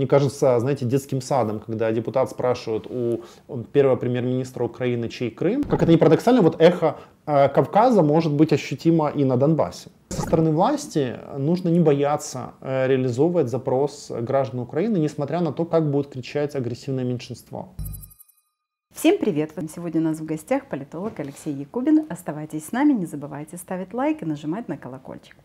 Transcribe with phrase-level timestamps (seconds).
[0.00, 3.20] мне кажется, знаете, детским садом, когда депутат спрашивает у
[3.70, 5.62] первого премьер-министра Украины, чей Крым.
[5.62, 6.96] Как это не парадоксально, вот эхо
[7.26, 9.90] э, Кавказа может быть ощутимо и на Донбассе.
[10.08, 15.90] Со стороны власти нужно не бояться э, реализовывать запрос граждан Украины, несмотря на то, как
[15.90, 17.74] будет кричать агрессивное меньшинство.
[18.94, 19.52] Всем привет!
[19.76, 22.06] Сегодня у нас в гостях политолог Алексей Якубин.
[22.08, 25.36] Оставайтесь с нами, не забывайте ставить лайк и нажимать на колокольчик.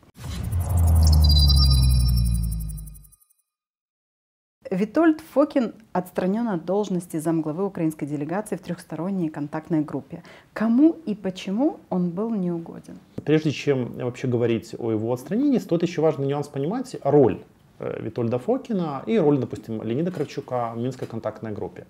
[4.72, 10.24] Витольд Фокин отстранен от должности замглавы украинской делегации в трехсторонней контактной группе.
[10.54, 12.98] Кому и почему он был неугоден?
[13.24, 17.42] Прежде чем вообще говорить о его отстранении, стоит еще важный нюанс понимать роль
[17.78, 21.86] э, Витольда Фокина и роль, допустим, Леонида Кравчука в Минской контактной группе.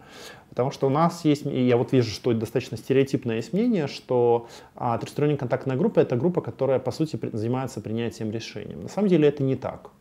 [0.50, 4.48] Потому что у нас есть, и я вот вижу, что достаточно стереотипное есть мнение, что
[4.76, 8.76] а, трехсторонняя контактная группа это группа, которая, по сути, занимается принятием решений.
[8.76, 9.92] На самом деле это не так.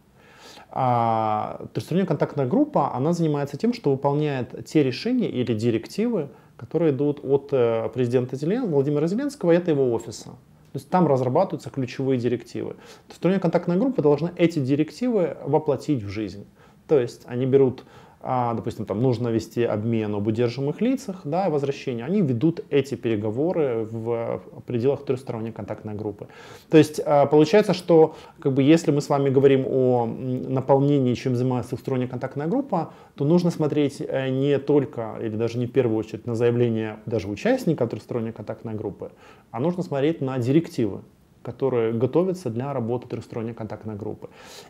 [0.76, 7.20] А трехсторонняя контактная группа, она занимается тем, что выполняет те решения или директивы, которые идут
[7.22, 8.66] от э, президента Зелен...
[8.66, 10.30] Владимира Зеленского и от его офиса.
[10.30, 12.74] То есть там разрабатываются ключевые директивы.
[13.06, 16.44] Трехсторонняя контактная группа должна эти директивы воплотить в жизнь.
[16.88, 17.84] То есть они берут
[18.26, 23.86] а, допустим, там нужно вести обмен об удерживаемых лицах, да, возвращение, они ведут эти переговоры
[23.90, 26.28] в пределах трехсторонней контактной группы.
[26.70, 31.36] То есть а, получается, что как бы, если мы с вами говорим о наполнении, чем
[31.36, 35.98] занимается трехсторонняя контактная группа, то нужно смотреть э, не только, или даже не в первую
[35.98, 39.12] очередь, на заявление даже участника трехсторонней контактной группы,
[39.50, 41.02] а нужно смотреть на директивы
[41.44, 44.28] которые готовятся для работы трехсторонней контактной группы.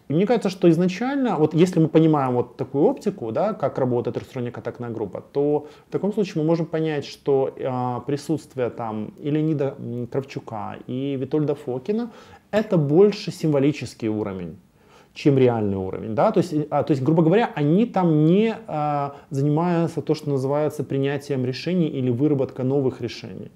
[0.08, 4.16] И мне кажется, что изначально, вот если мы понимаем вот такую оптику, да, как работает
[4.16, 9.30] трехсторонняя контактная группа, то в таком случае мы можем понять, что э, присутствие там и
[9.30, 9.76] Леонида
[10.10, 12.10] Кравчука, и Витольда Фокина
[12.50, 14.56] это больше символический уровень
[15.14, 16.14] чем реальный уровень.
[16.14, 16.32] Да?
[16.32, 20.82] То, есть, а, то есть, грубо говоря, они там не а, занимаются то, что называется
[20.82, 23.50] принятием решений или выработкой новых решений.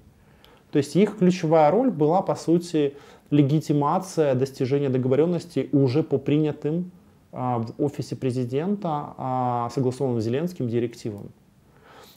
[0.71, 2.95] То есть их ключевая роль была, по сути,
[3.31, 6.91] легитимация достижения договоренности уже по принятым
[7.33, 11.31] а, в офисе президента а, согласованным Зеленским директивам.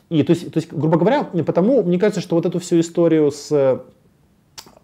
[0.09, 3.31] И то есть, то есть, грубо говоря, потому мне кажется, что вот эту всю историю
[3.31, 3.81] с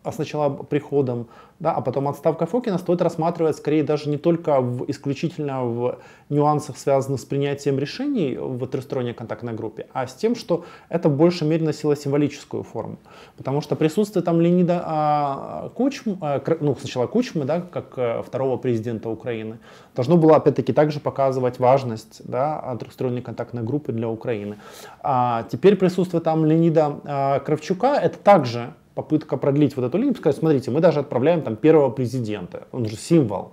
[0.04, 1.28] а сначала приходом,
[1.60, 6.00] да, а потом отставка Фокина стоит рассматривать скорее даже не только в, исключительно в
[6.30, 11.18] нюансах, связанных с принятием решений в трехсторонней контактной группе, а с тем, что это в
[11.18, 12.98] большей мере носило символическую форму.
[13.38, 18.58] Потому что присутствие там Леонида а, Кучм, а, ну, сначала Кучмы, да, как а, второго
[18.58, 19.60] президента Украины,
[19.96, 24.58] должно было опять-таки также показывать важность да, трехсторонней контактной группы для Украины.
[25.02, 30.38] А теперь присутствие там Леонида а, Кравчука, это также попытка продлить вот эту линию, сказать,
[30.38, 33.52] смотрите, мы даже отправляем там первого президента, он же символ.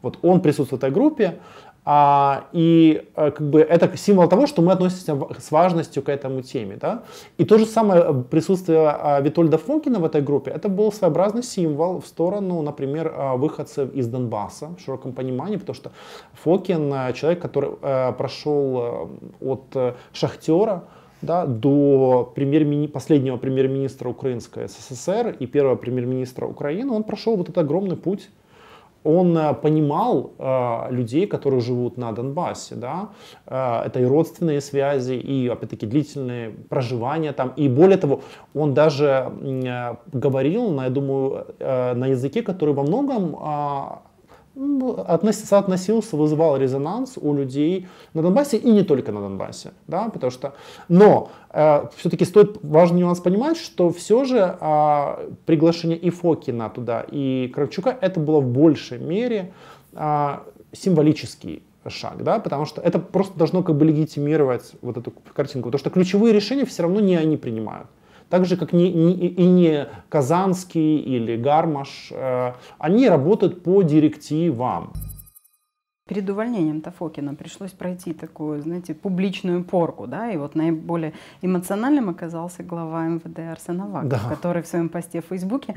[0.00, 1.40] Вот он присутствует в этой группе,
[1.84, 6.40] а, и а, как бы это символ того, что мы относимся с важностью к этому
[6.40, 6.76] теме.
[6.80, 7.02] Да?
[7.36, 12.00] И то же самое присутствие а, Витольда Фонкина в этой группе, это был своеобразный символ
[12.00, 15.90] в сторону, например, а, выходцев из Донбасса в широком понимании, потому что
[16.44, 19.10] Фокин человек, который а, прошел
[19.40, 20.84] от шахтера,
[21.22, 27.58] да, до премьер последнего премьер-министра Украинской СССР и первого премьер-министра Украины, он прошел вот этот
[27.58, 28.28] огромный путь.
[29.04, 33.08] Он э, понимал э, людей, которые живут на Донбассе, да,
[33.46, 38.20] э, это и родственные связи, и опять-таки длительные проживания там, и более того,
[38.54, 44.11] он даже э, говорил, на, я думаю, э, на языке, который во многом э,
[45.32, 50.54] соотносился, вызывал резонанс у людей на Донбассе и не только на Донбассе, да, потому что,
[50.88, 57.04] но э, все-таки стоит важный нюанс понимать, что все же э, приглашение и Фокина туда,
[57.10, 59.52] и Кравчука это было в большей мере
[59.92, 60.38] э,
[60.72, 65.80] символический шаг, да, потому что это просто должно как бы легитимировать вот эту картинку, потому
[65.80, 67.88] что ключевые решения все равно не они принимают.
[68.28, 74.92] Так же, как не, не, и не Казанский или Гармаш, э, они работают по директивам.
[76.12, 82.62] Перед увольнением Тафокина пришлось пройти такую, знаете, публичную порку, да, и вот наиболее эмоциональным оказался
[82.62, 84.28] глава МВД Арсен Аваков, да.
[84.28, 85.74] который в своем посте в Фейсбуке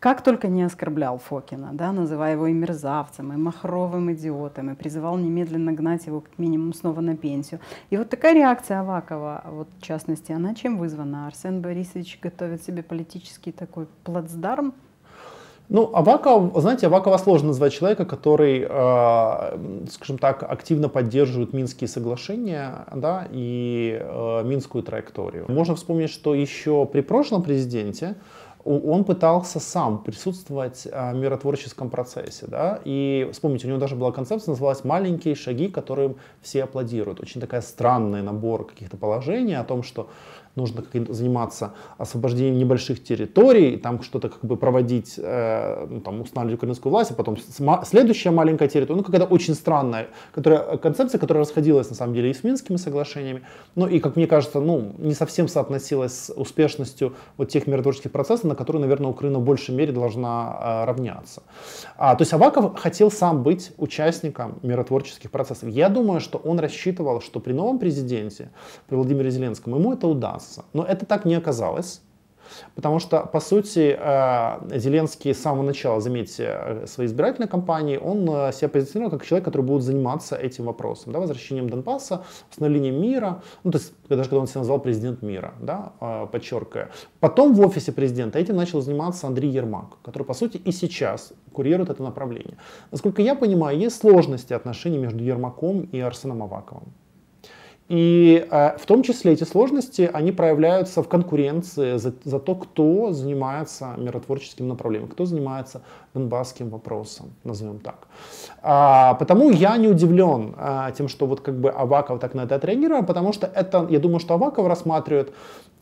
[0.00, 5.16] как только не оскорблял Фокина, да, называя его и мерзавцем, и махровым идиотом, и призывал
[5.18, 7.60] немедленно гнать его как минимум снова на пенсию.
[7.90, 11.28] И вот такая реакция Авакова, вот в частности, она чем вызвана?
[11.28, 14.74] Арсен Борисович готовит себе политический такой плацдарм,
[15.68, 22.86] ну, Аваков, знаете, Авакова сложно назвать человека, который, э, скажем так, активно поддерживает Минские соглашения
[22.94, 25.46] да, и э, Минскую траекторию.
[25.48, 28.14] Можно вспомнить, что еще при прошлом президенте
[28.66, 32.46] он пытался сам присутствовать в миротворческом процессе.
[32.48, 32.80] Да?
[32.84, 37.20] И вспомните, у него даже была концепция, называлась «Маленькие шаги, которым все аплодируют».
[37.20, 40.08] Очень такая странный набор каких-то положений о том, что
[40.56, 46.90] нужно заниматься освобождением небольших территорий, там что-то как бы проводить, э, ну, там, устанавливать украинскую
[46.90, 47.36] власть, а потом
[47.84, 52.34] следующая маленькая территория, ну, какая-то очень странная которая, концепция, которая расходилась, на самом деле, и
[52.34, 53.42] с Минскими соглашениями,
[53.74, 58.44] ну, и, как мне кажется, ну, не совсем соотносилась с успешностью вот тех миротворческих процессов,
[58.44, 61.42] на которые, наверное, Украина в большей мере должна э, равняться.
[61.96, 65.68] А, то есть Аваков хотел сам быть участником миротворческих процессов.
[65.68, 68.50] Я думаю, что он рассчитывал, что при новом президенте,
[68.88, 70.64] при Владимире Зеленском, ему это удастся.
[70.72, 72.00] Но это так не оказалось.
[72.74, 78.28] Потому что, по сути, э, Зеленский с самого начала, заметьте, э, своей избирательной кампании, он
[78.28, 83.42] э, себя позиционировал как человек, который будет заниматься этим вопросом, да, возвращением Донбасса, установлением мира,
[83.64, 85.92] ну, то есть, даже когда он себя назвал президент мира, да,
[86.32, 86.90] подчеркивая.
[87.20, 91.90] Потом в офисе президента этим начал заниматься Андрей Ермак, который, по сути, и сейчас курирует
[91.90, 92.56] это направление.
[92.90, 96.92] Насколько я понимаю, есть сложности отношений между Ермаком и Арсеном Аваковым.
[97.88, 103.12] И э, в том числе эти сложности, они проявляются в конкуренции за, за то, кто
[103.12, 108.08] занимается миротворческим направлением, кто занимается донбасским вопросом, назовем так.
[108.60, 112.56] А, потому я не удивлен а, тем, что вот как бы Аваков так на это
[112.56, 115.32] отреагировал, потому что это, я думаю, что Аваков рассматривает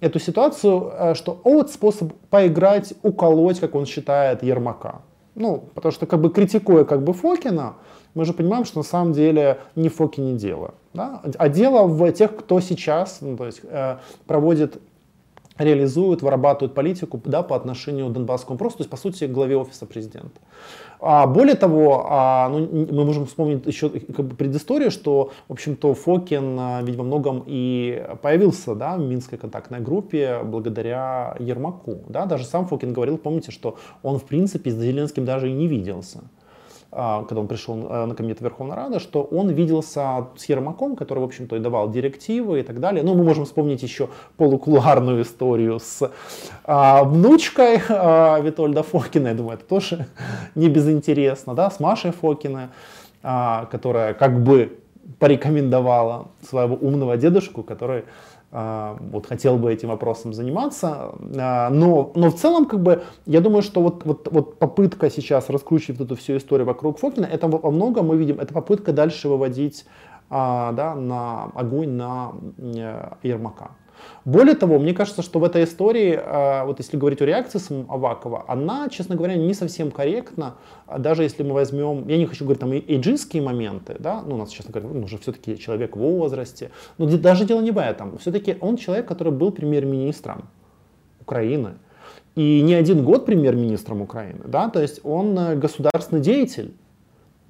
[0.00, 5.00] эту ситуацию, а, что вот способ поиграть, уколоть, как он считает, Ермака.
[5.34, 7.74] Ну, потому что как бы критикуя как бы Фокина,
[8.14, 10.74] мы же понимаем, что на самом деле не Фоки не дело.
[10.92, 11.22] Да?
[11.38, 14.80] А дело в тех, кто сейчас ну, то есть, э, проводит
[15.58, 19.86] реализуют, вырабатывают политику да, по отношению к Донбасскому вопросу, то есть, по сути, главе офиса
[19.86, 20.40] президента.
[21.00, 25.94] А более того, а, ну, мы можем вспомнить еще как бы предысторию, что, в общем-то,
[25.94, 31.98] Фокин а, ведь во многом и появился да, в Минской контактной группе благодаря Ермаку.
[32.08, 32.26] Да?
[32.26, 36.22] Даже сам Фокин говорил, помните, что он, в принципе, с Зеленским даже и не виделся.
[36.96, 41.18] А, когда он пришел э, на комитет Верховной Рады, что он виделся с Ермаком, который,
[41.18, 43.02] в общем-то, и давал директивы и так далее.
[43.02, 46.08] Ну, мы можем вспомнить еще полукулуарную историю с
[46.64, 50.06] а, внучкой а, Витольда Фокина, я думаю, это тоже
[50.54, 52.68] не безинтересно, да, с Машей Фокиной,
[53.24, 54.78] а, которая как бы
[55.18, 58.04] порекомендовала своего умного дедушку, который
[58.54, 63.62] вот хотел бы этим вопросом заниматься, а, но, но в целом, как бы, я думаю,
[63.62, 68.06] что вот, вот, вот попытка сейчас раскручивать эту всю историю вокруг Фокина, это во многом
[68.06, 69.84] мы видим, это попытка дальше выводить
[70.30, 73.70] а, да, на огонь на э, Ермака.
[74.24, 78.44] Более того, мне кажется, что в этой истории, э, вот если говорить о реакции Авакова,
[78.48, 80.54] она, честно говоря, не совсем корректна,
[80.98, 84.50] даже если мы возьмем, я не хочу говорить там эйджистские моменты, да, ну, у нас,
[84.50, 88.56] честно говоря, он уже все-таки человек в возрасте, но даже дело не в этом, все-таки
[88.60, 90.48] он человек, который был премьер-министром
[91.20, 91.74] Украины,
[92.34, 96.83] и не один год премьер-министром Украины, да, то есть он э, государственный деятель, а,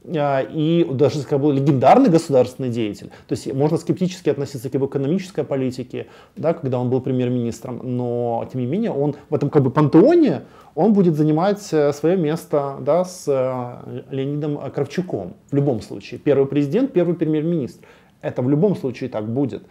[0.06, 3.08] и даже как бы легендарный государственный деятель.
[3.26, 6.06] То есть можно скептически относиться к его экономической политике,
[6.36, 10.42] да, когда он был премьер-министром, но тем не менее он в этом как бы пантеоне
[10.74, 16.18] он будет занимать э, свое место да, с э, Леонидом Кравчуком в любом случае.
[16.18, 17.86] Первый президент, первый премьер-министр.
[18.20, 19.62] Это в любом случае так будет.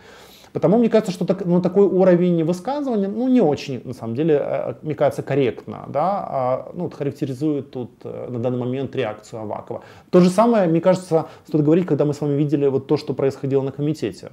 [0.54, 4.40] Потому мне кажется, что так, ну, такой уровень высказывания, ну, не очень, на самом деле,
[4.40, 9.82] э, мне кажется, корректно, да, а, ну, характеризует тут э, на данный момент реакцию Авакова.
[10.12, 13.14] То же самое, мне кажется, стоит говорить, когда мы с вами видели вот то, что
[13.14, 14.30] происходило на комитете.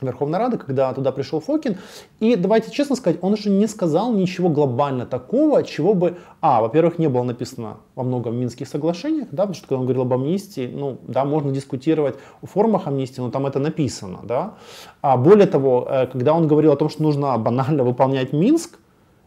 [0.00, 1.76] Верховной Рады, когда туда пришел Фокин.
[2.20, 6.98] И давайте честно сказать, он уже не сказал ничего глобально такого, чего бы, а, во-первых,
[6.98, 10.70] не было написано во многом Минских соглашениях, да, потому что когда он говорил об амнистии,
[10.72, 14.54] ну, да, можно дискутировать о формах амнистии, но там это написано, да.
[15.00, 18.78] А более того, э, когда он говорил о том, что нужно банально выполнять Минск,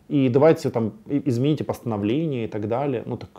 [0.07, 3.29] и давайте там измените постановление и так далее, ну так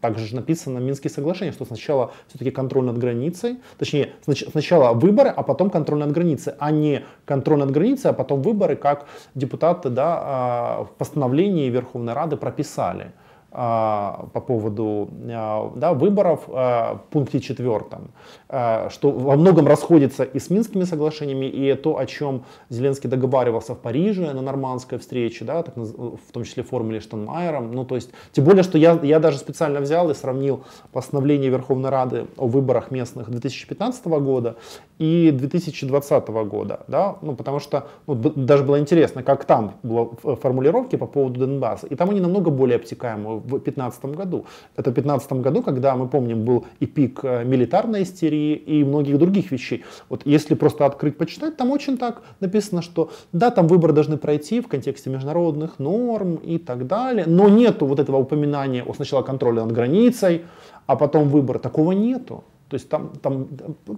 [0.00, 1.10] также написано в Минских
[1.52, 6.70] что сначала все-таки контроль над границей, точнее, сначала выборы, а потом контроль над границей, а
[6.70, 12.36] не контроль над границей, а потом выборы, как депутаты да, а, в постановлении Верховной Рады
[12.36, 13.12] прописали.
[13.58, 18.10] А, по поводу а, да, выборов а, в пункте четвертом,
[18.48, 23.78] что во многом расходится и с Минскими соглашениями, и то, о чем Зеленский договаривался в
[23.78, 27.72] Париже на нормандской встрече, да, так, в том числе формуле Штанмайером.
[27.72, 31.88] Ну, то есть, тем более, что я, я даже специально взял и сравнил постановление Верховной
[31.88, 34.56] Рады о выборах местных 2015 года
[34.98, 40.96] и 2020 года, да, ну, потому что ну, даже было интересно, как там было формулировки
[40.96, 44.46] по поводу Донбасса, и там они намного более обтекаемы в 2015 году.
[44.74, 49.18] Это в 2015 году, когда, мы помним, был и пик э, милитарной истерии и многих
[49.18, 49.84] других вещей.
[50.08, 54.60] Вот если просто открыть, почитать, там очень так написано, что да, там выборы должны пройти
[54.60, 59.64] в контексте международных норм и так далее, но нету вот этого упоминания о сначала контроля
[59.64, 60.42] над границей,
[60.86, 61.58] а потом выбор.
[61.58, 62.44] Такого нету.
[62.68, 63.48] То есть там, там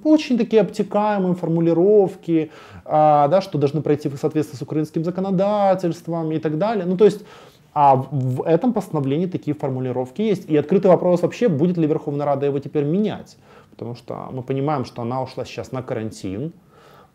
[0.05, 2.51] очень такие обтекаемые формулировки,
[2.85, 6.85] а, да, что должны пройти в соответствии с украинским законодательством и так далее.
[6.85, 7.25] Ну, то есть
[7.75, 10.51] а в этом постановлении такие формулировки есть.
[10.51, 13.37] И открытый вопрос вообще, будет ли Верховная Рада его теперь менять.
[13.71, 16.53] Потому что мы понимаем, что она ушла сейчас на карантин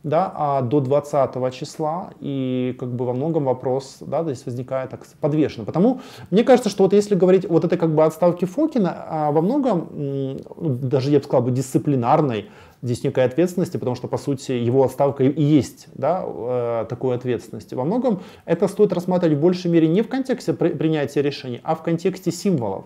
[0.04, 5.06] да, а до 20 числа, и как бы во многом вопрос, да, здесь возникает так
[5.22, 5.66] подвешенно.
[5.66, 9.42] Потому мне кажется, что вот если говорить вот этой как бы отставки Фокина, а во
[9.42, 12.50] многом, ну, даже я бы сказал бы дисциплинарной,
[12.82, 17.76] здесь некой ответственности, потому что, по сути, его отставка и есть да, э, такой ответственности.
[17.76, 21.82] Во многом это стоит рассматривать в большей мере не в контексте принятия решений, а в
[21.82, 22.86] контексте символов.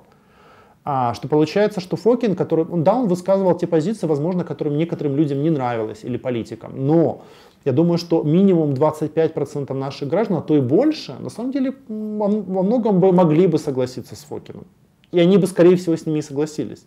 [0.90, 5.44] А, что получается, что Фокин, который, да, он высказывал те позиции, возможно, которым некоторым людям
[5.44, 7.24] не нравилось, или политикам, но
[7.66, 12.30] я думаю, что минимум 25% наших граждан, а то и больше, на самом деле во
[12.64, 14.66] многом бы могли бы согласиться с Фокиным.
[15.12, 16.86] И они бы, скорее всего, с ними и согласились.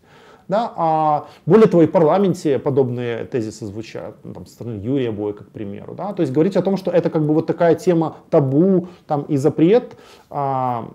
[0.49, 0.73] Да?
[0.77, 5.45] А более того, и в парламенте подобные тезисы звучат, ну, там, со стороны Юрия Бойко,
[5.45, 5.95] к примеру.
[5.95, 6.15] Да?
[6.15, 9.37] То есть говорить о том, что это как бы вот такая тема табу там, и
[9.37, 9.99] запрет,
[10.31, 10.89] а,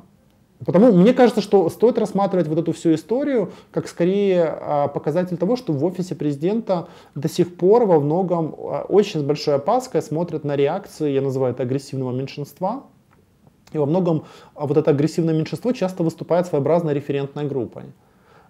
[0.66, 5.56] Потому мне кажется, что стоит рассматривать вот эту всю историю как скорее а, показатель того,
[5.56, 10.44] что в офисе президента до сих пор во многом а, очень с большой опаской смотрят
[10.44, 12.84] на реакции, я называю это агрессивного меньшинства.
[13.74, 17.84] И во многом а, вот это агрессивное меньшинство часто выступает своеобразной референтной группой.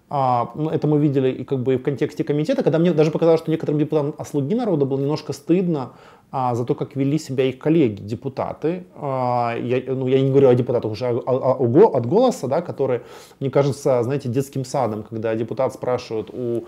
[0.08, 3.10] А, ну, это мы видели и как бы и в контексте комитета, когда мне даже
[3.10, 5.92] показалось, что некоторым депутатам о слуги народа было немножко стыдно
[6.30, 8.84] а, за то, как вели себя их коллеги, депутаты.
[8.94, 12.62] А, я, ну, я не говорю о депутатах уже, а, а, а, от голоса, да,
[12.62, 13.02] которые,
[13.40, 16.66] мне кажется, знаете, детским садом, когда депутат спрашивает у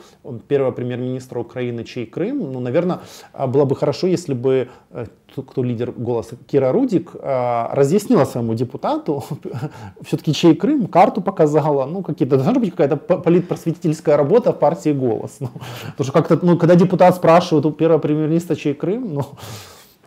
[0.49, 3.01] первого премьер-министра Украины, чей Крым, ну, наверное,
[3.47, 5.07] было бы хорошо, если бы э,
[5.37, 9.25] кто лидер голоса, Кира Рудик, а, разъяснила своему депутату,
[10.05, 15.37] все-таки чей Крым, карту показала, ну, какие-то, должна быть какая-то политпросветительская работа в партии «Голос».
[15.41, 15.49] Ну,
[15.97, 19.27] потому что как-то, ну, когда депутат спрашивает у первого премьер-министра, чей Крым, ну,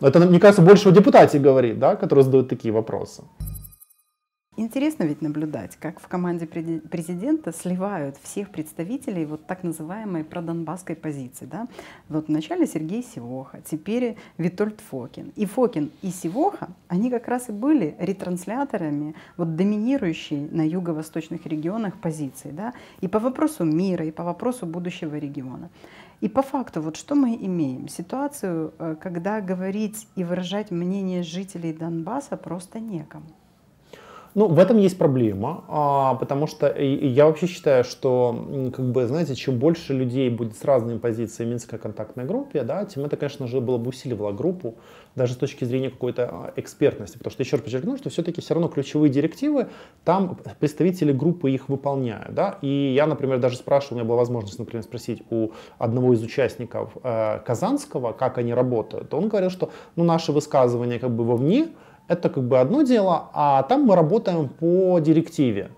[0.00, 3.22] это, мне кажется, больше о депутате говорит, да, который задает такие вопросы.
[4.62, 11.46] Интересно ведь наблюдать, как в команде президента сливают всех представителей вот так называемой продонбасской позиции.
[11.46, 11.66] Да?
[12.08, 15.32] Вот вначале Сергей Сивоха, теперь Витольд Фокин.
[15.34, 22.00] И Фокин, и Сивоха, они как раз и были ретрансляторами вот доминирующей на юго-восточных регионах
[22.00, 22.52] позиции.
[22.52, 22.72] Да?
[23.00, 25.70] И по вопросу мира, и по вопросу будущего региона.
[26.20, 27.88] И по факту, вот что мы имеем?
[27.88, 33.26] Ситуацию, э, когда говорить и выражать мнение жителей Донбасса просто некому.
[34.34, 39.34] Ну, в этом есть проблема, а, потому что я вообще считаю, что, как бы, знаете,
[39.34, 43.60] чем больше людей будет с разными позициями Минской контактной группе, да, тем это, конечно же,
[43.60, 44.76] было бы усиливало группу,
[45.14, 47.18] даже с точки зрения какой-то а, экспертности.
[47.18, 49.68] Потому что еще раз подчеркну, что все-таки все равно ключевые директивы,
[50.02, 52.34] там представители группы их выполняют.
[52.34, 52.58] Да?
[52.62, 56.96] И я, например, даже спрашивал, у меня была возможность, например, спросить у одного из участников
[57.02, 59.12] э, Казанского, как они работают.
[59.12, 61.68] Он говорил, что ну, наши высказывания как бы вовне,
[62.08, 65.70] это как бы одно дело, а там мы работаем по директиве.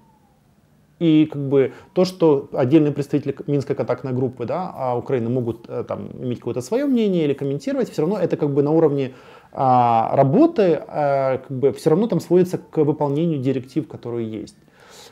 [1.00, 5.84] И как бы то, что отдельные представители Минской контактной группы да, а Украины могут э,
[5.86, 9.12] там, иметь какое-то свое мнение или комментировать, все равно это как бы на уровне
[9.52, 14.56] а, работы а, как бы все равно там сводится к выполнению директив, которые есть.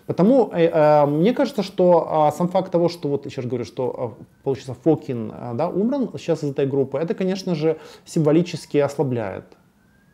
[0.06, 3.64] Потому э, э, мне кажется, что э, сам факт того, что вот еще раз говорю,
[3.64, 8.78] что э, получается Фокин э, да, умран сейчас из этой группы, это, конечно же, символически
[8.78, 9.44] ослабляет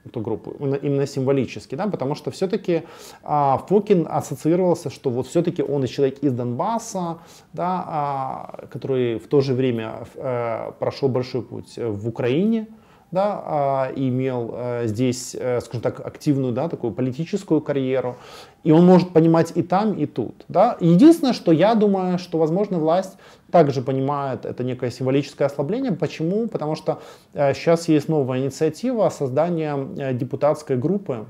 [0.09, 0.51] эту группу,
[0.83, 2.83] именно символически, да, потому что все-таки
[3.23, 7.19] а, Фокин ассоциировался, что вот все-таки он и человек из Донбасса,
[7.53, 12.67] да, а, который в то же время а, прошел большой путь в Украине,
[13.11, 18.17] да, а, имел а, здесь, а, скажем так, активную, да, такую политическую карьеру,
[18.65, 20.77] и он может понимать и там, и тут, да.
[20.81, 23.17] Единственное, что я думаю, что, возможно, власть
[23.51, 25.93] также понимает это некое символическое ослабление.
[25.93, 26.49] Почему?
[26.49, 27.01] Потому что
[27.33, 31.27] э, сейчас есть новая инициатива создания э, депутатской группы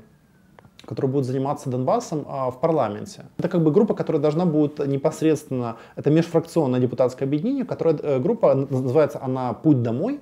[0.85, 3.25] которая будет заниматься Донбассом а, в парламенте.
[3.37, 8.55] Это как бы группа, которая должна будет непосредственно, это межфракционное депутатское объединение, которая э, группа
[8.55, 10.19] называется она «Путь домой»,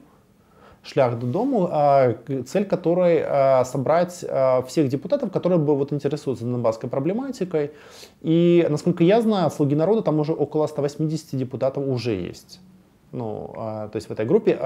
[0.88, 2.16] шлях додому, а,
[2.48, 7.72] цель которой а, собрать а, всех депутатов, которые бы вот интересуются донбасской проблематикой.
[8.22, 12.60] И, насколько я знаю, «Слуги народа» там уже около 180 депутатов уже есть.
[13.12, 14.58] ну, то есть в этой группе,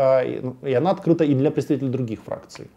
[0.41, 2.67] ну, и она открыта и для представителей других фракций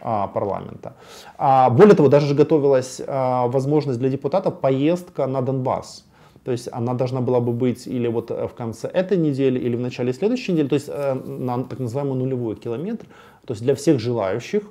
[0.00, 0.92] парламента.
[1.38, 6.04] Более того, даже готовилась возможность для депутатов поездка на Донбасс.
[6.44, 9.80] То есть она должна была бы быть или вот в конце этой недели, или в
[9.80, 13.06] начале следующей недели, то есть э, на так называемый нулевой километр,
[13.46, 14.62] то есть для всех желающих,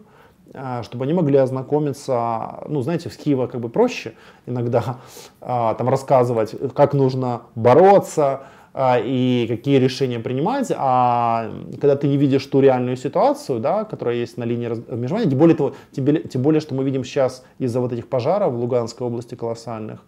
[0.54, 4.14] э, чтобы они могли ознакомиться, ну, знаете, с Киева как бы проще
[4.46, 4.98] иногда
[5.42, 8.44] э, там рассказывать, как нужно бороться,
[8.76, 14.36] и какие решения принимать, а когда ты не видишь ту реальную ситуацию, да, которая есть
[14.38, 17.94] на линии размежевания, тем более, того, тем, тем более, что мы видим сейчас из-за вот
[17.94, 20.00] этих пожаров в Луганской области колоссальных,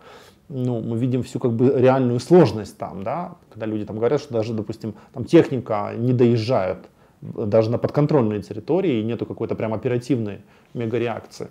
[0.50, 4.34] ну, мы видим всю как бы реальную сложность там, да, когда люди там говорят, что
[4.34, 6.78] даже, допустим, там техника не доезжает
[7.22, 10.42] даже на подконтрольные территории, и нету какой-то прям оперативной
[10.74, 11.48] мегареакции.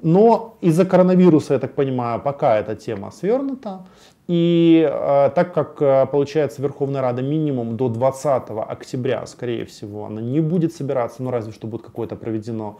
[0.00, 3.86] Но из-за коронавируса, я так понимаю, пока эта тема свернута.
[4.28, 10.20] И э, так как, э, получается, Верховная Рада минимум до 20 октября, скорее всего, она
[10.20, 12.78] не будет собираться, ну разве что будет какое-то проведено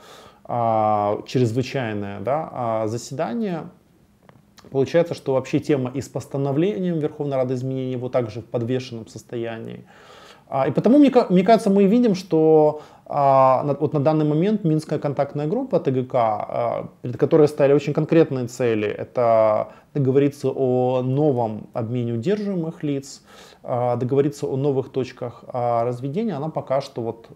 [0.48, 3.64] э, чрезвычайное да, заседание,
[4.70, 9.84] Получается, что вообще тема и с постановлением Верховной Рады изменений его также в подвешенном состоянии.
[10.48, 15.46] А, и потому, мне, мне кажется, мы видим, что вот на данный момент Минская контактная
[15.46, 22.82] группа ТГК, а, перед которой стояли очень конкретные цели, это договориться о новом обмене удерживаемых
[22.82, 23.22] лиц,
[23.62, 27.28] а, договориться о новых точках а, разведения, она пока что вот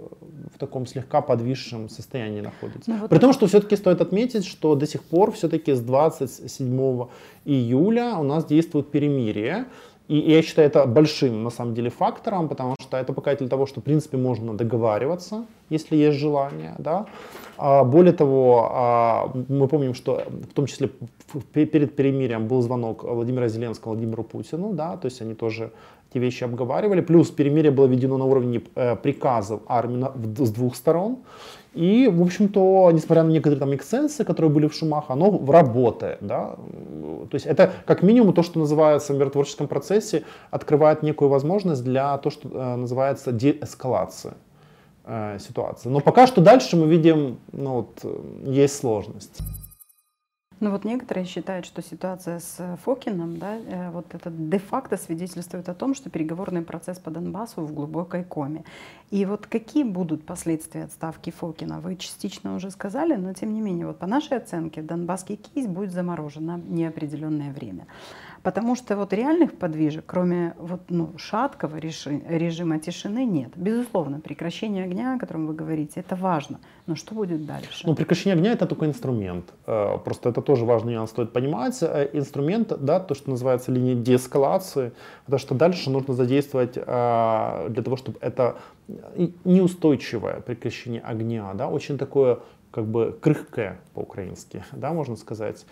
[0.54, 2.90] в таком слегка подвисшем состоянии находится.
[2.90, 7.06] Ну, вот При том, что все-таки стоит отметить, что до сих пор все-таки с 27
[7.44, 9.66] июля у нас действует перемирие.
[10.08, 13.80] И я считаю это большим, на самом деле, фактором, потому что это показатель того, что,
[13.80, 16.74] в принципе, можно договариваться, если есть желание.
[16.78, 17.06] Да?
[17.58, 20.90] А более того, а, мы помним, что в том числе
[21.52, 25.70] перед перемирием был звонок Владимира Зеленского Владимиру Путину, да, то есть они тоже
[26.10, 27.00] эти вещи обговаривали.
[27.00, 30.06] Плюс перемирие было введено на уровне э, приказов армии
[30.44, 31.18] с двух сторон.
[31.76, 36.18] И, в общем-то, несмотря на некоторые там эксцессы, которые были в шумах, оно работает.
[36.22, 36.56] Да?
[37.30, 42.16] То есть это как минимум то, что называется в миротворческом процессе, открывает некую возможность для
[42.16, 44.34] того, что э, называется деэскалация
[45.04, 45.90] э, ситуации.
[45.90, 49.40] Но пока что дальше мы видим, ну, вот, э, есть сложность.
[50.58, 55.74] Ну вот некоторые считают, что ситуация с Фокином, да, э, вот это де-факто свидетельствует о
[55.74, 58.64] том, что переговорный процесс по Донбассу в глубокой коме.
[59.10, 61.80] И вот какие будут последствия отставки Фокина?
[61.80, 65.92] Вы частично уже сказали, но тем не менее, вот по нашей оценке, донбасский кейс будет
[65.92, 67.86] заморожен на неопределенное время.
[68.46, 73.50] Потому что вот реальных подвижек, кроме вот, ну, шаткого реши, режима тишины, нет.
[73.56, 76.60] Безусловно, прекращение огня, о котором вы говорите, это важно.
[76.86, 77.84] Но что будет дальше?
[77.84, 79.52] Ну, прекращение огня это только инструмент.
[79.66, 81.76] Э, просто это тоже важный нюанс стоит понимать.
[81.82, 84.92] Э, инструмент, да, то, что называется линия деэскалации,
[85.24, 88.58] потому что дальше нужно задействовать э, для того, чтобы это
[89.44, 92.38] неустойчивое прекращение огня, да, очень такое
[92.76, 95.64] как бы крыхкое по-украински, да, можно сказать,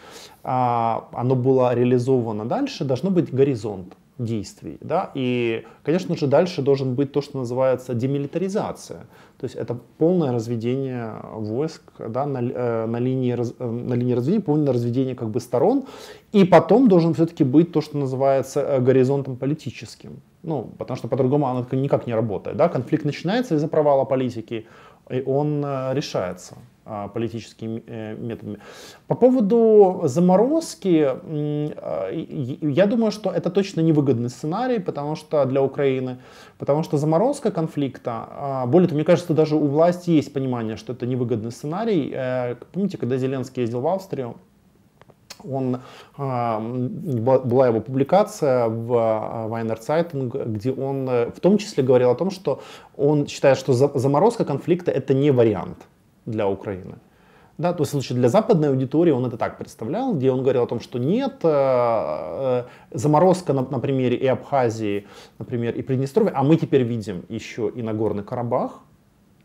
[0.43, 4.79] а, оно было реализовано дальше, должно быть горизонт действий.
[4.81, 5.11] Да?
[5.15, 9.01] И, конечно же, дальше должен быть то, что называется демилитаризация.
[9.39, 14.15] То есть это полное разведение войск да, на, э, на, линии, раз, э, на линии
[14.15, 15.85] разведения, полное разведение как бы сторон.
[16.33, 20.21] И потом должен все-таки быть то, что называется э, горизонтом политическим.
[20.43, 22.57] Ну, потому что по-другому оно никак не работает.
[22.57, 22.69] Да?
[22.69, 24.67] Конфликт начинается из-за провала политики,
[25.11, 26.55] и он решается.
[26.87, 28.59] А, политическими э, методами.
[29.07, 36.19] По поводу заморозки, а, я думаю, что это точно невыгодный сценарий, потому что для Украины,
[36.59, 40.93] потому что заморозка конфликта, а, более того, мне кажется, даже у власти есть понимание, что
[40.93, 42.13] это невыгодный сценарий.
[42.15, 44.37] Э, помните, когда Зеленский ездил в Австрию,
[45.43, 45.79] он,
[46.17, 48.93] была его публикация в
[49.51, 52.63] Weiner где он э, в том числе говорил о том, что
[52.97, 55.87] он считает, что заморозка конфликта это не вариант
[56.27, 56.97] для Украины.
[57.57, 60.67] Да, то есть случае для западной аудитории он это так представлял, где он говорил о
[60.67, 65.07] том, что нет, э, э, заморозка на, на примере и Абхазии,
[65.39, 68.81] например, и Приднестровья, а мы теперь видим еще и Нагорный Карабах,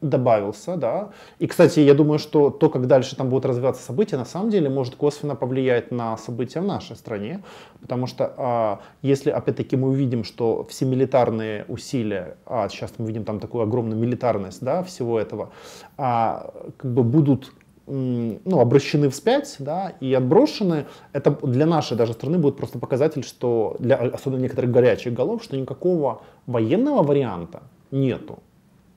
[0.02, 1.10] добавился, да.
[1.40, 4.70] И, кстати, я думаю, что то, как дальше там будут развиваться события, на самом деле
[4.70, 7.44] может косвенно повлиять на события в нашей стране,
[7.82, 13.26] потому что а, если, опять-таки, мы увидим, что все милитарные усилия, а сейчас мы видим
[13.26, 15.52] там такую огромную милитарность, да, всего этого,
[15.98, 17.52] а, как бы будут
[17.90, 23.76] ну, обращены вспять, да, и отброшены, это для нашей даже страны будет просто показатель, что
[23.80, 28.44] для особенно некоторых горячих голов, что никакого военного варианта нету.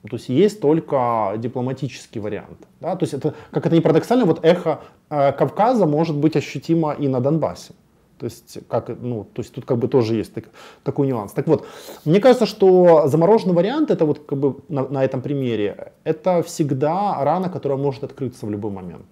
[0.09, 2.57] То есть есть только дипломатический вариант.
[2.81, 2.95] Да?
[2.95, 7.07] То есть это, как это не парадоксально, вот эхо э, Кавказа может быть ощутимо и
[7.07, 7.73] на Донбассе.
[8.17, 10.45] То То есть, как, ну, то есть тут как бы тоже есть так,
[10.83, 11.31] такой нюанс.
[11.31, 11.65] Так вот,
[12.05, 17.23] мне кажется, что замороженный вариант, это вот как бы на, на этом примере, это всегда
[17.23, 19.05] рана, которая может открыться в любой момент.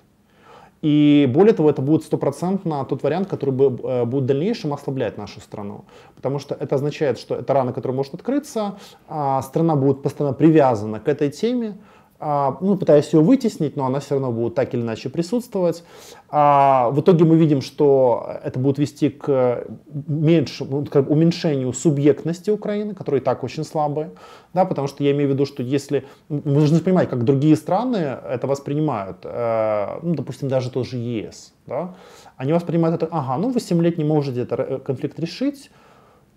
[0.82, 5.40] И более того, это будет стопроцентно тот вариант, который э, будет в дальнейшем ослаблять нашу
[5.40, 5.86] страну.
[6.16, 11.00] Потому что это означает, что это рана, которая может открыться, а страна будет постоянно привязана
[11.00, 11.78] к этой теме,
[12.22, 15.84] ну, пытаясь ее вытеснить, но она все равно будет так или иначе присутствовать.
[16.30, 22.94] А в итоге мы видим, что это будет вести к, меньшему, к уменьшению субъектности Украины,
[22.94, 24.12] которая и так очень слабая.
[24.54, 26.06] Да, потому что я имею в виду, что если...
[26.30, 29.18] Мы должны понимать, как другие страны это воспринимают.
[29.24, 31.54] Э, ну, допустим, даже тоже ЕС.
[31.66, 31.96] Да?
[32.38, 35.72] Они воспринимают это, ага, ну вы 7 лет не можете этот э, конфликт решить,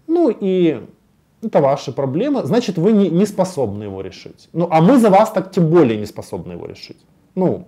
[0.07, 0.87] ну и
[1.45, 4.49] это ваши проблемы, значит, вы не, не способны его решить.
[4.53, 6.99] Ну, а мы за вас так тем более не способны его решить.
[7.35, 7.67] Ну,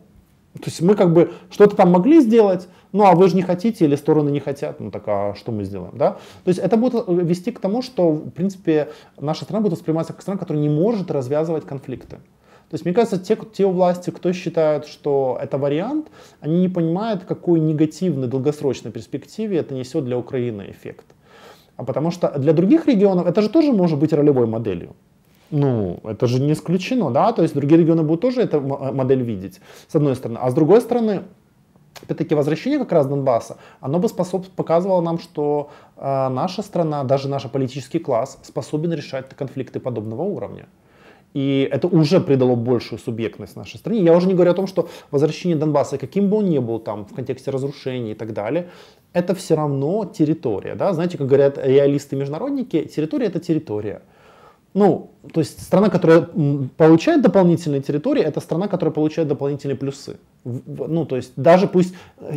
[0.55, 3.85] то есть мы как бы что-то там могли сделать, ну а вы же не хотите
[3.85, 6.13] или стороны не хотят, ну так а что мы сделаем, да?
[6.45, 8.89] То есть это будет вести к тому, что, в принципе,
[9.21, 12.17] наша страна будет восприниматься как страна, которая не может развязывать конфликты.
[12.69, 16.09] То есть, мне кажется, те, те власти, кто считают, что это вариант,
[16.41, 21.07] они не понимают, какой негативный долгосрочной перспективе это несет для Украины эффект.
[21.77, 24.95] А потому что для других регионов это же тоже может быть ролевой моделью.
[25.51, 29.61] Ну, это же не исключено, да, то есть другие регионы будут тоже эту модель видеть,
[29.87, 30.39] с одной стороны.
[30.43, 31.23] А с другой стороны,
[32.03, 37.29] опять-таки, возвращение как раз Донбасса, оно бы способ, показывало нам, что э, наша страна, даже
[37.29, 40.67] наш политический класс способен решать конфликты подобного уровня.
[41.37, 44.01] И это уже придало большую субъектность нашей стране.
[44.01, 47.05] Я уже не говорю о том, что возвращение Донбасса, каким бы он ни был там
[47.05, 48.71] в контексте разрушений и так далее,
[49.17, 50.75] это все равно территория.
[50.75, 50.93] Да?
[50.93, 54.03] Знаете, как говорят реалисты-международники, территория это территория.
[54.75, 56.29] Ну, то есть страна, которая
[56.77, 60.19] получает дополнительные территории, это страна, которая получает дополнительные плюсы.
[60.45, 61.95] Ну, то есть даже пусть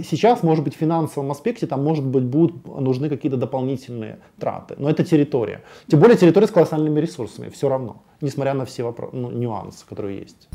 [0.10, 4.90] сейчас, может быть, в финансовом аспекте там, может быть, будут нужны какие-то дополнительные траты, но
[4.90, 5.60] это территория.
[5.88, 10.20] Тем более территория с колоссальными ресурсами, все равно, несмотря на все вопросы, ну, нюансы, которые
[10.20, 10.48] есть.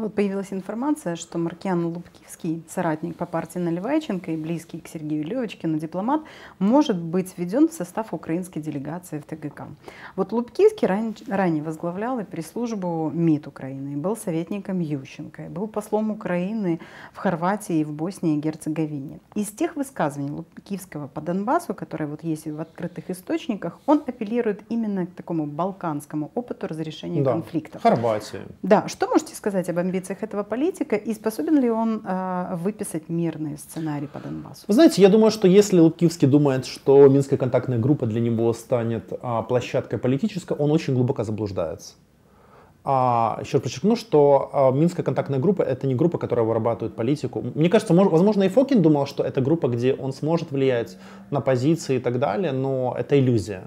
[0.00, 5.78] Вот появилась информация, что Маркиан Лубкивский, соратник по партии Наливайченко и близкий к Сергею Левочкину
[5.78, 6.22] дипломат,
[6.58, 9.68] может быть введен в состав украинской делегации в ТГК.
[10.16, 16.80] Вот Лубкивский ран, ранее возглавлял и пресс-службу МИД Украины, был советником Ющенко, был послом Украины
[17.12, 19.20] в Хорватии и в Боснии и Герцеговине.
[19.34, 25.04] Из тех высказываний Лубкивского по Донбассу, которые вот есть в открытых источниках, он апеллирует именно
[25.04, 27.82] к такому балканскому опыту разрешения да, конфликтов.
[27.82, 28.46] Хорватия.
[28.62, 33.58] Да, что можете сказать об амбициях этого политика и способен ли он э, выписать мирный
[33.58, 34.64] сценарий по Донбассу?
[34.68, 39.12] Вы знаете, я думаю, что если Лукивский думает, что Минская контактная группа для него станет
[39.20, 41.94] а, площадкой политической, он очень глубоко заблуждается.
[42.82, 47.44] А, еще раз подчеркну, что а, Минская контактная группа это не группа, которая вырабатывает политику.
[47.54, 50.96] Мне кажется, мож, возможно, и Фокин думал, что это группа, где он сможет влиять
[51.30, 53.64] на позиции и так далее, но это иллюзия.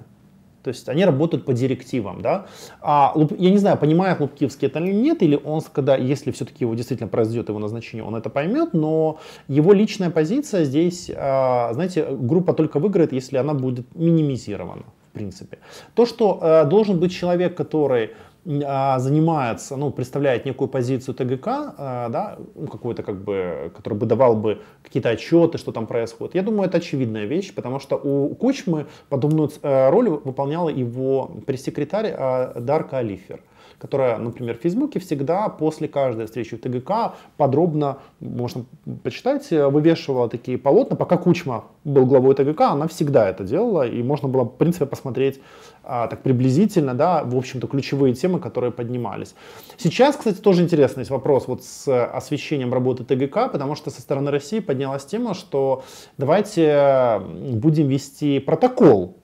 [0.64, 2.46] То есть они работают по директивам, да.
[2.82, 6.74] А, я не знаю, понимает Лубкивский это или нет, или он, когда, если все-таки его
[6.74, 12.54] действительно произойдет его назначение, он это поймет, но его личная позиция здесь, а, знаете, группа
[12.54, 15.60] только выиграет, если она будет минимизирована, в принципе.
[15.96, 18.12] То, что а, должен быть человек, который
[18.46, 24.36] занимается, ну, представляет некую позицию ТГК, а, да, ну, какой-то как бы, который бы давал
[24.36, 26.36] бы какие-то отчеты, что там происходит.
[26.36, 32.14] Я думаю, это очевидная вещь, потому что у Кучмы подобную э, роль выполняла его пресс-секретарь
[32.16, 33.40] а, Дарка Алифер
[33.80, 38.66] которая, например, в Фейсбуке всегда после каждой встречи в ТГК подробно, можно
[39.04, 40.96] почитать, вывешивала такие полотна.
[40.96, 45.40] Пока Кучма был главой ТГК, она всегда это делала, и можно было, в принципе, посмотреть
[45.84, 49.36] а, так приблизительно, да, в общем-то, ключевые темы, которые поднимались.
[49.78, 54.60] Сейчас, кстати, тоже интересный вопрос вот с освещением работы ТГК, потому что со стороны России
[54.60, 55.84] поднялась тема, что
[56.18, 59.18] давайте будем вести протокол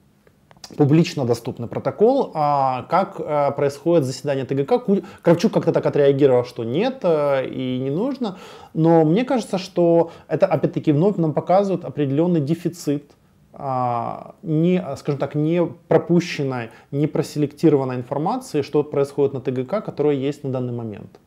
[0.76, 4.82] публично доступный протокол, а как а, происходит заседание ТГК.
[5.22, 8.38] Кравчук как-то так отреагировал, что нет а, и не нужно,
[8.74, 13.04] но мне кажется, что это опять-таки вновь нам показывает определенный дефицит
[13.52, 20.44] а, не, скажем так, не пропущенной, не проселектированной информации, что происходит на ТГК, которая есть
[20.44, 21.18] на данный момент.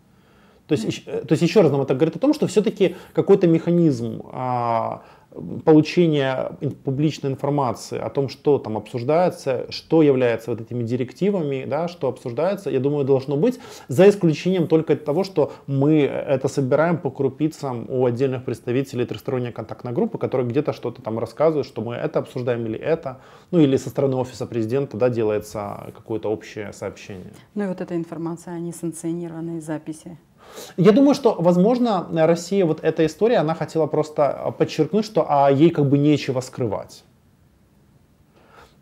[0.67, 4.21] То есть, то есть еще раз нам это говорит о том, что все-таки какой-то механизм
[4.31, 5.03] а,
[5.65, 6.51] получения
[6.83, 12.69] публичной информации о том, что там обсуждается, что является вот этими директивами, да, что обсуждается,
[12.69, 18.05] я думаю, должно быть, за исключением только того, что мы это собираем по крупицам у
[18.05, 22.77] отдельных представителей трехсторонней контактной группы, которые где-то что-то там рассказывают, что мы это обсуждаем или
[22.77, 23.19] это,
[23.51, 27.33] ну или со стороны офиса президента, да, делается какое-то общее сообщение.
[27.55, 30.17] Ну и вот эта информация о несанкционированной записи
[30.77, 35.69] Я думаю, что, возможно, Россия, вот эта история, она хотела просто подчеркнуть, что а ей
[35.69, 37.03] как бы нечего скрывать.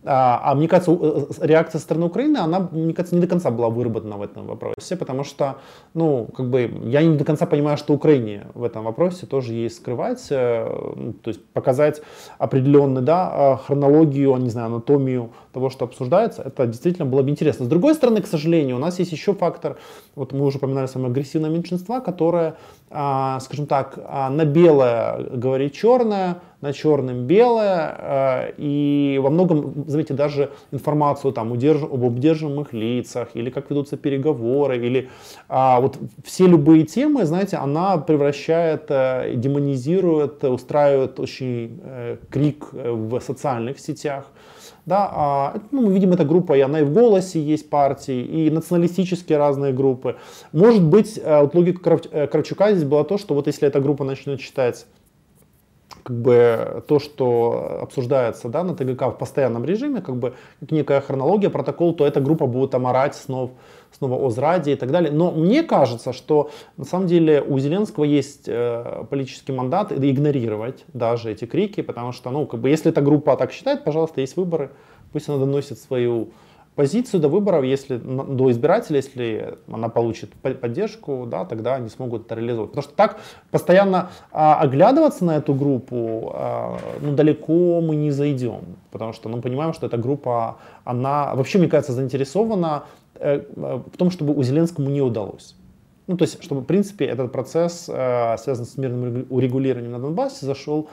[0.04, 3.52] А, а мне кажется, э, реакция со стороны Украины, она, мне кажется, не до конца
[3.52, 5.58] была выработана в этом вопросе, потому что,
[5.94, 9.78] ну, как бы, я не до конца понимаю, что Украине в этом вопросе тоже есть
[9.78, 12.02] скрывать, э, ну, то есть показать
[12.40, 17.66] определенную, да, э, хронологию, не знаю, анатомию того, что обсуждается, это действительно было бы интересно.
[17.66, 19.78] С другой стороны, к сожалению, у нас есть еще фактор,
[20.16, 22.56] вот мы уже упоминали с вами агрессивное меньшинства, которое,
[22.90, 29.84] а, скажем так, а, на белое говорит черное, на черном белое, э, и во многом,
[29.92, 31.84] заметьте, даже информацию там удерж...
[31.84, 35.10] об удерживаемых лицах, или как ведутся переговоры, или
[35.48, 43.20] а, вот все любые темы, знаете, она превращает, э, демонизирует, устраивает очень э, крик в
[43.22, 44.26] социальных сетях.
[44.86, 48.50] Да, а, ну, мы видим, эта группа, и она и в «Голосе» есть партии, и
[48.50, 50.16] националистические разные группы.
[50.54, 54.88] Может быть, вот логика Кравчука здесь была то, что вот если эта группа начнет читать
[56.04, 61.02] как бы то, что обсуждается да, на ТГК в постоянном режиме, как бы как некая
[61.02, 63.52] хронология, протокол, то эта группа будет там орать снова,
[63.92, 65.12] снова о зраде и так далее.
[65.12, 71.32] Но мне кажется, что на самом деле у Зеленского есть э, политический мандат игнорировать даже
[71.32, 74.72] эти крики, потому что, ну, как бы, если эта группа так считает, пожалуйста, есть выборы,
[75.12, 76.30] пусть она доносит свою
[76.82, 82.34] позицию до выборов, если до избирателя, если она получит поддержку, да, тогда они смогут это
[82.34, 82.72] реализовать.
[82.72, 83.20] Потому что так
[83.52, 88.62] постоянно а, оглядываться на эту группу, а, ну, далеко мы не зайдем.
[88.90, 93.96] Потому что мы ну, понимаем, что эта группа, она вообще, мне кажется, заинтересована э, в
[93.96, 95.56] том, чтобы у Зеленскому не удалось.
[96.08, 100.48] Ну, то есть, чтобы, в принципе, этот процесс, э, связанный с мирным урегулированием на Донбассе,
[100.48, 100.90] зашел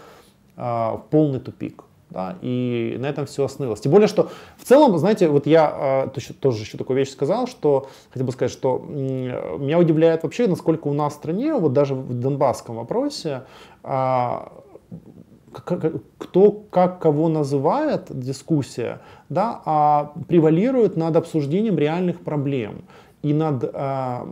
[0.59, 1.85] э, в полный тупик.
[2.11, 3.81] Да, и на этом все остановилось.
[3.81, 7.88] Тем более, что в целом, знаете, вот я э, тоже еще такую вещь сказал, что
[8.11, 11.94] хотел бы сказать, что э, меня удивляет вообще, насколько у нас в стране, вот даже
[11.94, 13.42] в донбасском вопросе,
[13.85, 14.31] э,
[16.18, 22.85] кто как кого называет, дискуссия, да, а превалирует над обсуждением реальных проблем
[23.23, 23.75] и над,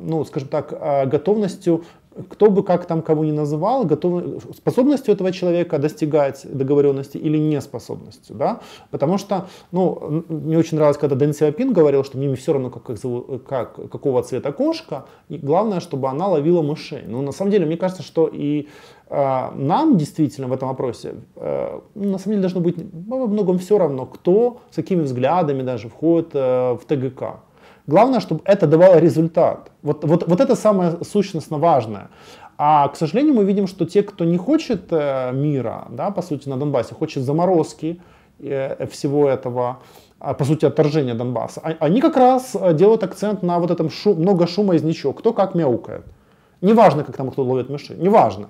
[0.02, 1.84] ну, скажем так, готовностью
[2.28, 4.22] кто бы как там кого ни называл, готов,
[4.56, 11.16] способностью этого человека достигать договоренности или неспособностью, да, потому что, ну, мне очень нравилось, когда
[11.16, 15.80] Дэн Сиапин говорил, что мне все равно, как, как, как, какого цвета кошка, и главное,
[15.80, 17.02] чтобы она ловила мышей.
[17.06, 18.68] Но на самом деле, мне кажется, что и
[19.08, 23.78] э, нам действительно в этом вопросе, э, на самом деле должно быть во многом все
[23.78, 27.40] равно, кто, с какими взглядами даже входит э, в ТГК.
[27.86, 29.70] Главное, чтобы это давало результат.
[29.82, 32.08] Вот, вот, вот это самое сущностно важное.
[32.58, 36.48] А, к сожалению, мы видим, что те, кто не хочет э, мира, да, по сути,
[36.48, 38.00] на Донбассе, хочет заморозки
[38.40, 39.78] э, всего этого,
[40.18, 43.90] а, по сути, отторжения Донбасса, а, они как раз э, делают акцент на вот этом
[43.90, 46.04] шум, много шума из ничего, кто как мяукает.
[46.62, 48.48] Неважно, как там кто ловит мышей, неважно.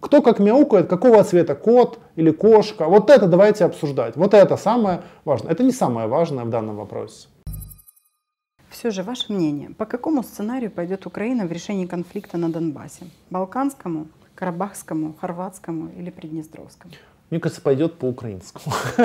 [0.00, 4.16] Кто как мяукает, какого цвета кот или кошка, вот это давайте обсуждать.
[4.16, 5.50] Вот это самое важное.
[5.50, 7.26] Это не самое важное в данном вопросе.
[8.70, 13.06] Все же ваше мнение, по какому сценарию пойдет Украина в решении конфликта на Донбассе?
[13.30, 16.92] Балканскому, Карабахскому, Хорватскому или Приднестровскому?
[17.30, 18.74] Мне кажется, пойдет по украинскому.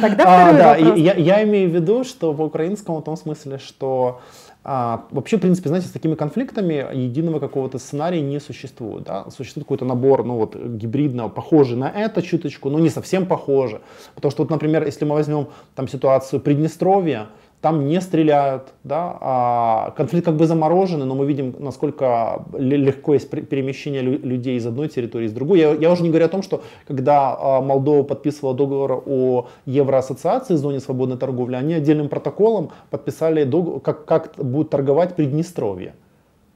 [0.00, 4.20] Тогда а, да, я, я имею в виду, что по украинскому в том смысле, что
[4.68, 9.04] а, вообще, в принципе, знаете, с такими конфликтами единого какого-то сценария не существует.
[9.04, 9.30] Да?
[9.30, 13.78] Существует какой-то набор, ну вот, гибридного, похожий на это чуточку, но не совсем похожий.
[14.16, 17.28] Потому что, вот, например, если мы возьмем там ситуацию Приднестровья,
[17.60, 23.28] там не стреляют, да, а конфликт как бы замороженный, но мы видим, насколько легко есть
[23.30, 25.60] перемещение людей из одной территории с другой.
[25.60, 30.54] Я, я уже не говорю о том, что когда а, Молдова подписывала договор о Евроассоциации,
[30.54, 35.94] зоне свободной торговли, они отдельным протоколом подписали, договор, как, как будет торговать Приднестровье.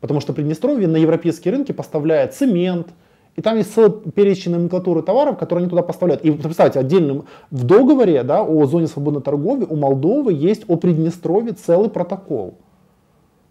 [0.00, 2.88] Потому что Приднестровье на европейские рынки поставляет цемент,
[3.36, 6.24] и там есть целый перечень номенклатуры товаров, которые они туда поставляют.
[6.24, 11.52] И представьте, отдельным в договоре да, о зоне свободной торговли у Молдовы есть о Приднестровье
[11.52, 12.58] целый протокол.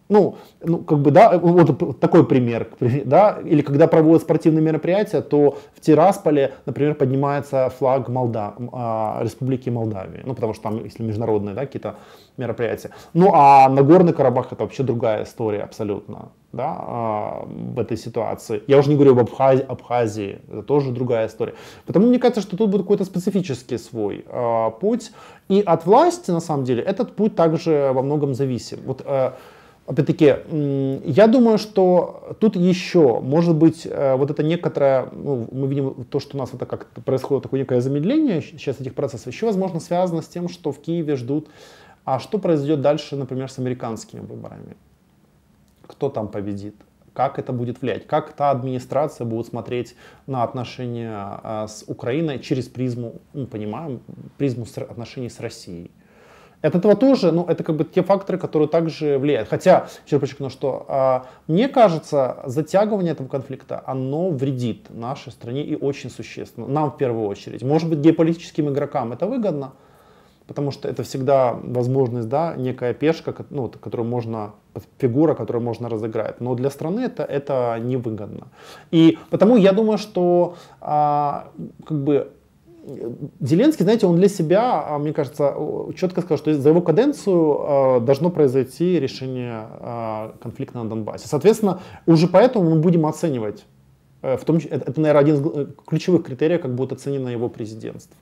[0.10, 2.68] Ну, ну, как бы, да, вот такой пример,
[3.06, 9.70] да, или когда проводят спортивные мероприятия, то в Тирасполе, например, поднимается флаг Молда, а, Республики
[9.70, 11.96] Молдавии, ну, потому что там, если международные, да, какие-то
[12.38, 12.90] мероприятия.
[13.14, 18.64] Ну, а Нагорный Карабах это вообще другая история абсолютно, да, а, в этой ситуации.
[18.66, 21.54] Я уже не говорю об Абхазии, Абхазии, это тоже другая история.
[21.86, 25.12] Потому мне кажется, что тут будет какой-то специфический свой э, путь,
[25.50, 28.80] и от власти, на самом деле, этот путь также во многом зависим.
[28.86, 29.34] Вот, э,
[29.90, 30.36] Опять-таки,
[31.04, 36.20] я думаю, что тут еще, может быть, э, вот это некоторое, ну, мы видим то,
[36.20, 40.22] что у нас это как происходит такое некое замедление сейчас этих процессов, еще, возможно, связано
[40.22, 41.48] с тем, что в Киеве ждут,
[42.06, 44.78] а что произойдет дальше, например, с американскими выборами?
[45.88, 46.76] Кто там победит?
[47.14, 52.70] как это будет влиять, как та администрация будет смотреть на отношения а, с Украиной через
[52.70, 54.00] призму, мы понимаем,
[54.38, 55.92] призму отношений с Россией.
[56.62, 59.48] От этого тоже, ну, это как бы те факторы, которые также влияют.
[59.48, 65.76] Хотя, еще подчеркну, что а, мне кажется, затягивание этого конфликта, оно вредит нашей стране и
[65.76, 66.68] очень существенно.
[66.68, 67.64] Нам в первую очередь.
[67.64, 69.72] Может быть, геополитическим игрокам это выгодно,
[70.48, 74.52] потому что это всегда возможность, да, некая пешка, ну, которую можно,
[74.98, 76.42] фигура, которую можно разыграть.
[76.42, 78.48] Но для страны это, это невыгодно.
[78.92, 81.52] И потому я думаю, что а,
[81.86, 82.34] как бы
[83.40, 85.56] Зеленский, знаете, он для себя, а, мне кажется,
[85.96, 91.28] четко сказал, что за его каденцию а, должно произойти решение а, конфликта на Донбассе.
[91.28, 93.66] Соответственно, уже поэтому мы будем оценивать,
[94.22, 97.50] э, в том, это, это, наверное, один из э, ключевых критериев, как будет оценено его
[97.50, 98.16] президентство.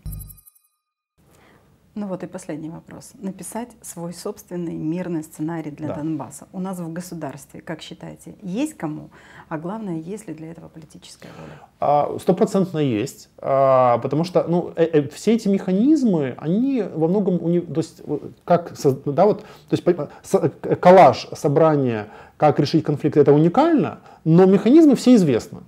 [1.97, 3.13] Ну вот и последний вопрос.
[3.19, 5.95] Написать свой собственный мирный сценарий для да.
[5.95, 6.47] Донбасса.
[6.53, 9.09] У нас в государстве, как считаете, есть кому?
[9.49, 12.19] А главное, есть ли для этого политическая воля?
[12.19, 13.29] Стопроцентно есть.
[13.39, 18.03] А, потому что ну, э, э, все эти механизмы, они во многом, то есть,
[18.45, 18.73] как,
[19.05, 25.15] да, вот, то есть э, коллаж, собрание, как решить конфликт, это уникально, но механизмы все
[25.15, 25.61] известны.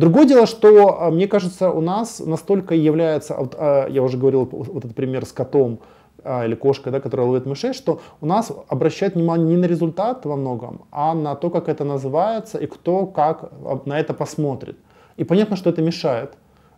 [0.00, 4.84] Другое дело, что, а, мне кажется, у нас настолько является, а, я уже говорил, вот
[4.84, 5.80] этот пример с котом
[6.24, 10.24] а, или кошкой, да, которая ловит мышей, что у нас обращают внимание не на результат
[10.24, 13.52] во многом, а на то, как это называется и кто как
[13.84, 14.78] на это посмотрит.
[15.18, 16.32] И понятно, что это мешает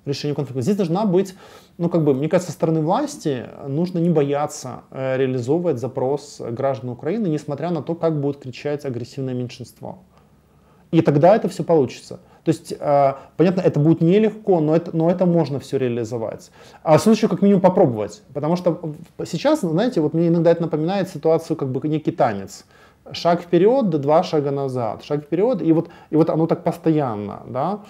[0.04, 0.62] решению конфликта.
[0.62, 1.36] Здесь должна быть,
[1.78, 6.90] ну как бы, мне кажется, со стороны власти нужно не бояться э, реализовывать запрос граждан
[6.90, 10.00] Украины, несмотря на то, как будет кричать агрессивное меньшинство.
[10.90, 12.18] И тогда это все получится.
[12.44, 16.50] То есть, э, понятно, это будет нелегко, но это, но это можно все реализовать.
[16.82, 18.22] А в случае как минимум попробовать.
[18.34, 22.64] Потому что сейчас, знаете, вот мне иногда это напоминает ситуацию как бы некий танец.
[23.12, 25.04] Шаг вперед, два шага назад.
[25.04, 27.42] Шаг вперед, и вот, и вот оно так постоянно.
[27.46, 27.80] Да?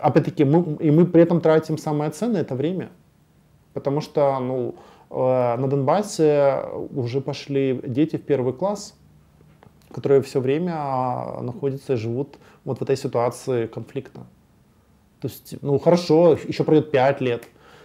[0.00, 2.90] Опять-таки, мы, и мы при этом тратим самое ценное, это время.
[3.72, 4.74] Потому что ну,
[5.10, 6.62] э, на Донбассе
[6.94, 8.94] уже пошли дети в первый класс,
[9.92, 14.20] которые все время а, находятся и живут вот в этой ситуации конфликта.
[15.20, 17.42] То есть, ну хорошо, еще пройдет 5 лет.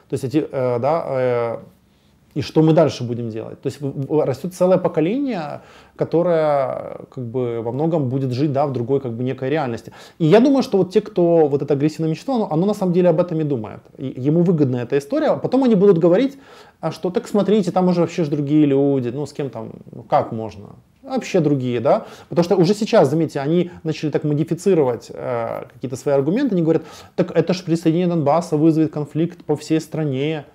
[0.09, 1.57] То есть эти, э, да, э,
[2.33, 3.61] и что мы дальше будем делать?
[3.61, 5.61] То есть растет целое поколение,
[5.95, 9.91] которое как бы во многом будет жить да, в другой как бы некой реальности.
[10.17, 12.93] И я думаю, что вот те, кто вот это агрессивное мечтало, оно, оно на самом
[12.93, 13.81] деле об этом и думает.
[13.97, 15.35] И ему выгодна эта история.
[15.35, 16.37] Потом они будут говорить,
[16.79, 20.03] а что так смотрите, там уже вообще же другие люди, ну с кем там, ну
[20.03, 20.69] как можно?
[21.01, 26.15] Вообще другие, да, потому что уже сейчас, заметьте, они начали так модифицировать э, какие-то свои
[26.15, 26.83] аргументы, они говорят,
[27.15, 30.45] так это же присоединение Донбасса вызовет конфликт по всей стране.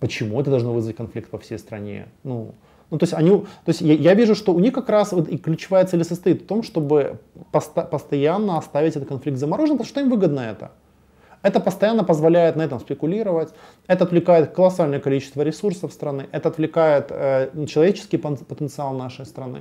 [0.00, 2.06] Почему это должно вызвать конфликт по всей стране?
[2.22, 2.54] Ну,
[2.90, 5.28] ну, то есть, они, то есть я, я вижу, что у них как раз вот
[5.28, 7.18] и ключевая цель состоит в том, чтобы
[7.52, 10.70] поста- постоянно оставить этот конфликт замороженным, потому что им выгодно это.
[11.42, 13.54] Это постоянно позволяет на этом спекулировать,
[13.86, 19.60] это отвлекает колоссальное количество ресурсов страны, это отвлекает э, человеческий потенциал нашей страны.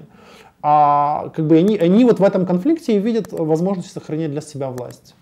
[0.61, 5.13] А как бы они, они вот в этом конфликте видят возможность сохранить для себя власть.